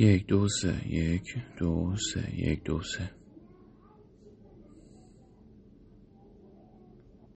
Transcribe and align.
یک 0.00 0.26
دو 0.26 0.48
سه 0.48 0.74
یک 0.88 1.36
دو 1.58 1.96
سه 1.96 2.34
یک 2.36 2.64
دو 2.64 2.82
سه. 2.82 3.19